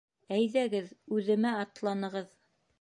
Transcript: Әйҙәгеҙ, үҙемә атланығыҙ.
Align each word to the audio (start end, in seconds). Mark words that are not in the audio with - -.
Әйҙәгеҙ, 0.37 0.89
үҙемә 1.19 1.53
атланығыҙ. 1.61 2.37